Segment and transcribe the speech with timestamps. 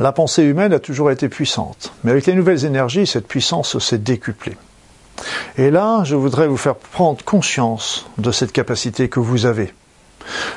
[0.00, 3.98] la pensée humaine a toujours été puissante, mais avec les nouvelles énergies, cette puissance s'est
[3.98, 4.56] décuplée.
[5.56, 9.72] Et là, je voudrais vous faire prendre conscience de cette capacité que vous avez.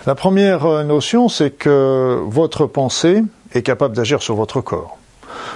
[0.05, 4.98] La première euh, notion, c'est que votre pensée est capable d'agir sur votre corps.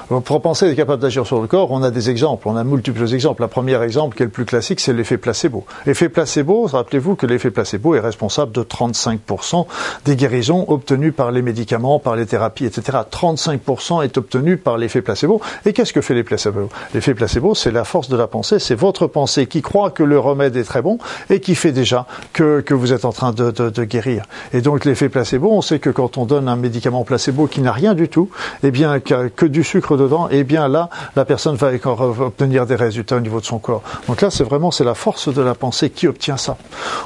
[0.07, 3.13] Pour penser est capable d'agir sur le corps, on a des exemples, on a multiples
[3.13, 3.41] exemples.
[3.41, 5.65] Le premier exemple, qui est le plus classique, c'est l'effet placebo.
[5.85, 9.65] L'effet placebo, rappelez-vous que l'effet placebo est responsable de 35%
[10.05, 12.99] des guérisons obtenues par les médicaments, par les thérapies, etc.
[13.09, 15.41] 35% est obtenu par l'effet placebo.
[15.65, 18.75] Et qu'est-ce que fait les placebo L'effet placebo, c'est la force de la pensée, c'est
[18.75, 20.97] votre pensée qui croit que le remède est très bon
[21.29, 24.23] et qui fait déjà que, que vous êtes en train de, de, de guérir.
[24.53, 27.71] Et donc l'effet placebo, on sait que quand on donne un médicament placebo qui n'a
[27.71, 28.29] rien du tout,
[28.63, 31.71] eh bien que, que du sucre dedans, et eh bien là, la personne va
[32.19, 33.81] obtenir des résultats au niveau de son corps.
[34.07, 36.57] Donc là, c'est vraiment c'est la force de la pensée qui obtient ça.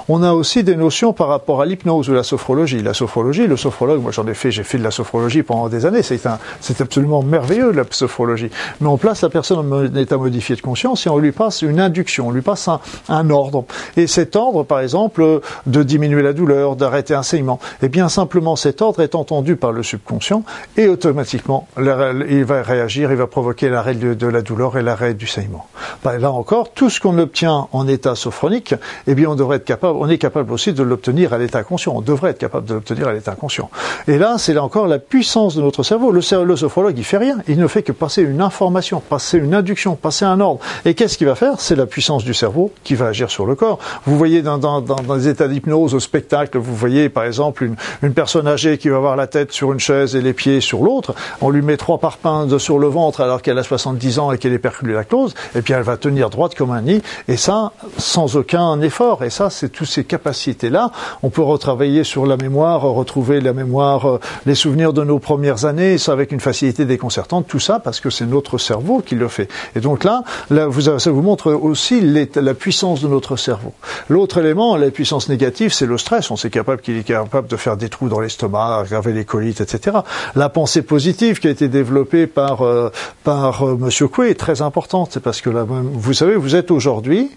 [0.09, 2.81] On a aussi des notions par rapport à l'hypnose ou la sophrologie.
[2.81, 5.85] La sophrologie, le sophrologue, moi j'en ai fait, j'ai fait de la sophrologie pendant des
[5.85, 6.03] années.
[6.03, 8.49] C'est un, c'est absolument merveilleux la sophrologie.
[8.81, 11.79] Mais on place la personne en état modifié de conscience et on lui passe une
[11.79, 13.65] induction, on lui passe un, un ordre.
[13.95, 18.55] Et cet ordre, par exemple, de diminuer la douleur, d'arrêter un saignement, eh bien simplement
[18.55, 20.43] cet ordre est entendu par le subconscient
[20.75, 22.76] et automatiquement il va réagir,
[23.11, 25.67] il va provoquer l'arrêt de, la douleur et l'arrêt du saignement.
[26.03, 28.75] Ben, là encore, tout ce qu'on obtient en état sophronique,
[29.07, 31.93] eh bien on devrait être capable, on est capable aussi de l'obtenir à l'état conscient.
[31.95, 33.69] On devrait être capable de l'obtenir à l'état conscient.
[34.07, 36.11] Et là, c'est là encore la puissance de notre cerveau.
[36.11, 37.37] Le, sophrologue, il fait rien.
[37.47, 40.59] Il ne fait que passer une information, passer une induction, passer un ordre.
[40.85, 41.59] Et qu'est-ce qu'il va faire?
[41.59, 43.79] C'est la puissance du cerveau qui va agir sur le corps.
[44.05, 47.75] Vous voyez dans, dans, dans des états d'hypnose au spectacle, vous voyez par exemple une,
[48.01, 50.83] une personne âgée qui va avoir la tête sur une chaise et les pieds sur
[50.83, 51.15] l'autre.
[51.41, 54.53] On lui met trois parpaings sur le ventre alors qu'elle a 70 ans et qu'elle
[54.53, 58.35] est perclue lactose, et puis elle va tenir droite comme un nid, et ça sans
[58.35, 59.23] aucun effort.
[59.23, 60.91] Et ça, c'est toutes ces capacités-là.
[61.23, 65.65] On peut retravailler sur la mémoire, retrouver la mémoire, euh, les souvenirs de nos premières
[65.65, 67.47] années, ça avec une facilité déconcertante.
[67.47, 69.49] Tout ça parce que c'est notre cerveau qui le fait.
[69.75, 73.73] Et donc là, là vous, ça vous montre aussi la puissance de notre cerveau.
[74.09, 76.31] L'autre élément, la puissance négative, c'est le stress.
[76.31, 79.61] On sait capable qu'il est capable de faire des trous dans l'estomac, aggraver les colites,
[79.61, 79.97] etc.
[80.35, 82.91] La pensée positive qui a été développée par euh,
[83.23, 84.07] par euh, M.
[84.07, 85.09] Coué est très importante.
[85.11, 87.31] C'est parce que là, vous savez, vous êtes aujourd'hui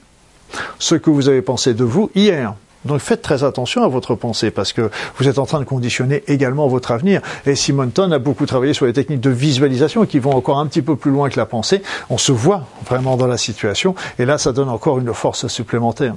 [0.78, 2.54] ce que vous avez pensé de vous hier.
[2.84, 6.22] Donc faites très attention à votre pensée parce que vous êtes en train de conditionner
[6.28, 7.20] également votre avenir.
[7.44, 10.80] Et Simonton a beaucoup travaillé sur les techniques de visualisation qui vont encore un petit
[10.80, 11.82] peu plus loin que la pensée.
[12.08, 16.14] On se voit vraiment dans la situation et là ça donne encore une force supplémentaire.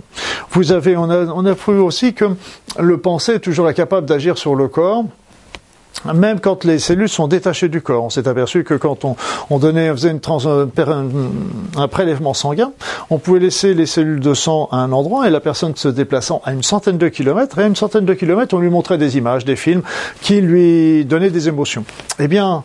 [0.51, 2.25] Vous avez, on a, on a prouvé aussi que
[2.79, 5.03] le pensée est toujours capable d'agir sur le corps
[6.13, 8.03] même quand les cellules sont détachées du corps.
[8.03, 9.15] On s'est aperçu que quand on,
[9.49, 12.71] on donnait, faisait un, prélèvement sanguin,
[13.09, 16.41] on pouvait laisser les cellules de sang à un endroit et la personne se déplaçant
[16.45, 19.17] à une centaine de kilomètres, et à une centaine de kilomètres, on lui montrait des
[19.17, 19.81] images, des films
[20.21, 21.85] qui lui donnaient des émotions.
[22.19, 22.63] Eh bien,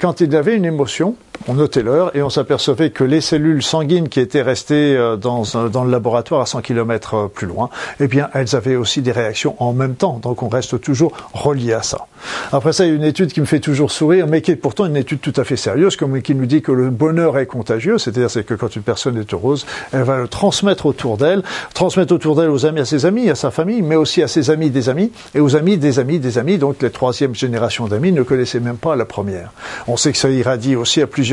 [0.00, 1.16] quand il avait une émotion,
[1.48, 5.42] on notait l'heure et on s'apercevait que les cellules sanguines qui étaient restées euh, dans,
[5.70, 7.70] dans le laboratoire à 100 km euh, plus loin,
[8.00, 10.18] eh bien, elles avaient aussi des réactions en même temps.
[10.22, 12.06] Donc, on reste toujours relié à ça.
[12.52, 14.56] Après ça, il y a une étude qui me fait toujours sourire, mais qui est
[14.56, 17.46] pourtant une étude tout à fait sérieuse, comme qui nous dit que le bonheur est
[17.46, 17.98] contagieux.
[17.98, 21.42] C'est-à-dire, c'est que quand une personne est heureuse, elle va le transmettre autour d'elle,
[21.74, 24.50] transmettre autour d'elle aux amis, à ses amis, à sa famille, mais aussi à ses
[24.50, 26.58] amis des amis, et aux amis des amis des amis.
[26.58, 29.52] Donc, les troisième génération d'amis ne connaissaient même pas la première.
[29.86, 31.25] On sait que ça irradie aussi à plusieurs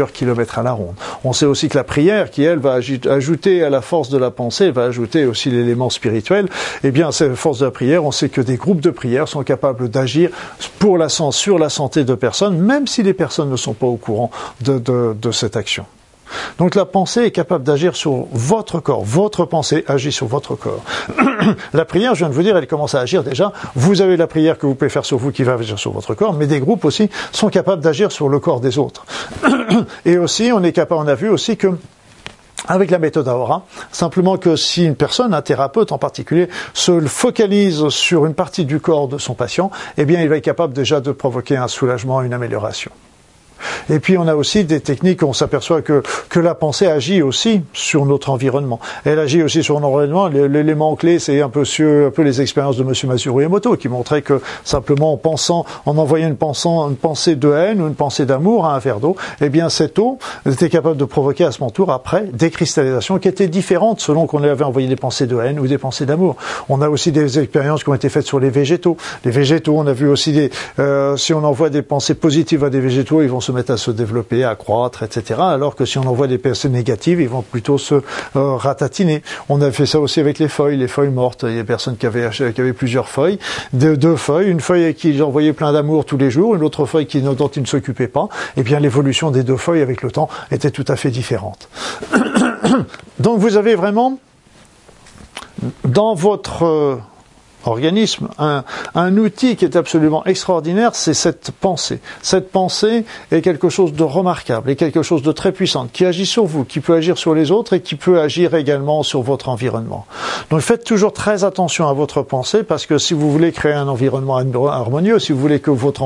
[1.24, 4.32] On sait aussi que la prière, qui elle va ajouter à la force de la
[4.32, 6.48] pensée, va ajouter aussi l'élément spirituel.
[6.84, 9.44] Eh bien, cette force de la prière, on sait que des groupes de prière sont
[9.44, 10.30] capables d'agir
[10.80, 13.98] pour la sur la santé de personnes, même si les personnes ne sont pas au
[13.98, 14.32] courant
[14.62, 15.86] de cette action.
[16.58, 19.04] Donc la pensée est capable d'agir sur votre corps.
[19.04, 20.84] Votre pensée agit sur votre corps.
[21.74, 23.52] la prière, je viens de vous dire, elle commence à agir déjà.
[23.76, 26.14] Vous avez la prière que vous pouvez faire sur vous qui va agir sur votre
[26.14, 29.06] corps, mais des groupes aussi sont capables d'agir sur le corps des autres.
[30.06, 31.74] Et aussi, on est capable, on a vu aussi que
[32.68, 37.90] avec la méthode Aora, simplement que si une personne, un thérapeute en particulier, se focalise
[37.90, 41.02] sur une partie du corps de son patient, eh bien, il va être capable déjà
[41.02, 42.92] de provoquer un soulagement, une amélioration.
[43.90, 47.62] Et puis on a aussi des techniques, on s'aperçoit que, que la pensée agit aussi
[47.74, 48.80] sur notre environnement.
[49.06, 50.28] Elle agit aussi sur l'environnement.
[50.28, 52.94] L'élément clé, c'est un peu, un peu les expériences de M.
[53.08, 57.52] Masuru Emoto, qui montraient que simplement en pensant, en envoyant une, pensant, une pensée de
[57.52, 60.98] haine ou une pensée d'amour à un verre d'eau, eh bien cette eau était capable
[60.98, 64.88] de provoquer à son tour après des cristallisations qui étaient différentes selon qu'on avait envoyé
[64.88, 66.36] des pensées de haine ou des pensées d'amour.
[66.70, 68.98] On a aussi des expériences qui ont été faites sur les végétaux.
[69.26, 70.50] Les végétaux, on a vu aussi des,
[70.80, 73.78] euh, si on envoie des pensées positives à des végétaux, ils vont se mettent à
[73.78, 75.40] se développer, à croître, etc.
[75.42, 77.96] Alors que si on envoie des pensées négatives, ils vont plutôt se
[78.36, 79.22] euh, ratatiner.
[79.50, 81.44] On a fait ça aussi avec les feuilles, les feuilles mortes.
[81.44, 82.30] Il y a des personnes qui avaient,
[82.74, 83.40] plusieurs feuilles,
[83.74, 87.22] deux, feuilles, une feuille qui envoyait plein d'amour tous les jours, une autre feuille qui,
[87.22, 88.28] dont ils ne s'occupaient pas.
[88.58, 91.70] Eh bien, l'évolution des deux feuilles avec le temps était tout à fait différente.
[93.20, 94.20] Donc vous avez vraiment
[95.86, 96.98] dans votre euh,
[97.66, 98.64] organisme, un,
[98.94, 102.00] un, outil qui est absolument extraordinaire, c'est cette pensée.
[102.22, 106.26] Cette pensée est quelque chose de remarquable, est quelque chose de très puissant, qui agit
[106.26, 109.50] sur vous, qui peut agir sur les autres et qui peut agir également sur votre
[109.50, 110.06] environnement.
[110.50, 113.88] Donc faites toujours très attention à votre pensée, parce que si vous voulez créer un
[113.88, 114.38] environnement
[114.68, 116.04] harmonieux, si vous voulez que votre,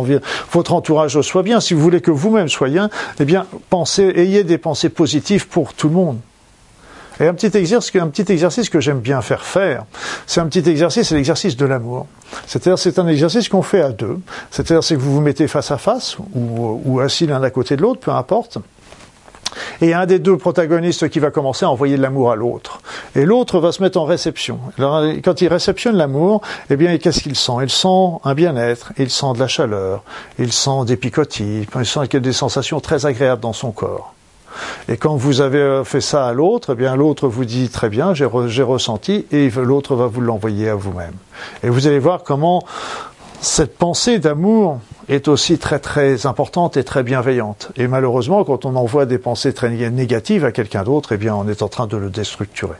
[0.51, 2.89] votre entourage soit bien, si vous voulez que vous-même soyez bien,
[3.19, 6.19] eh bien, pensez, ayez des pensées positives pour tout le monde.
[7.19, 9.85] Et un petit exercice, que j'aime bien faire faire,
[10.25, 12.07] c'est un petit exercice, c'est l'exercice de l'amour.
[12.45, 14.19] C'est-à-dire, c'est un exercice qu'on fait à deux.
[14.51, 17.75] C'est-à-dire, c'est que vous vous mettez face à face ou, ou assis l'un à côté
[17.75, 18.59] de l'autre, peu importe.
[19.81, 22.81] Et un des deux protagonistes qui va commencer à envoyer de l'amour à l'autre.
[23.15, 24.59] Et l'autre va se mettre en réception.
[24.77, 27.53] Alors, quand il réceptionne l'amour, eh bien, qu'est-ce qu'il sent?
[27.63, 30.03] Il sent un bien-être, il sent de la chaleur,
[30.37, 34.13] il sent des picotis, il sent des sensations très agréables dans son corps.
[34.89, 37.89] Et quand vous avez euh, fait ça à l'autre, eh bien l'autre vous dit très
[37.89, 41.13] bien, j'ai ressenti, et l'autre va vous l'envoyer à vous-même.
[41.63, 42.63] Et vous allez voir comment
[43.41, 44.79] cette pensée d'amour
[45.09, 47.69] est aussi très très importante et très bienveillante.
[47.77, 51.47] Et malheureusement, quand on envoie des pensées très négatives à quelqu'un d'autre, eh bien, on
[51.47, 52.75] est en train de le déstructurer.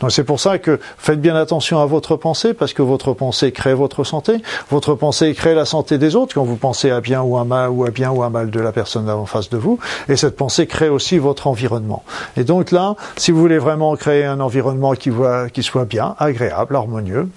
[0.00, 3.52] Donc c'est pour ça que faites bien attention à votre pensée, parce que votre pensée
[3.52, 4.42] crée votre santé.
[4.70, 7.70] Votre pensée crée la santé des autres quand vous pensez à bien ou à mal
[7.70, 9.78] ou à bien ou à mal de la personne en face de vous.
[10.08, 12.02] Et cette pensée crée aussi votre environnement.
[12.36, 15.10] Et donc là, si vous voulez vraiment créer un environnement qui,
[15.52, 17.28] qui soit bien, agréable, harmonieux,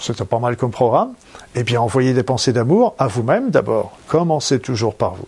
[0.00, 1.12] c'est pas mal comme programme,
[1.54, 3.92] eh bien, envoyez des pensées d'amour à vous-même d'abord.
[4.06, 5.26] Commencez toujours par vous.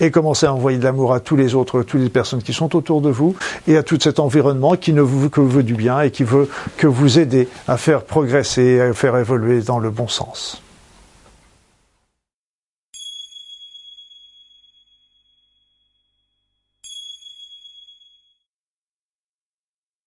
[0.00, 2.74] Et commencez à envoyer de l'amour à tous les autres, toutes les personnes qui sont
[2.76, 3.34] autour de vous
[3.66, 6.48] et à tout cet environnement qui ne vous que veut du bien et qui veut
[6.76, 10.62] que vous aider à faire progresser, à faire évoluer dans le bon sens.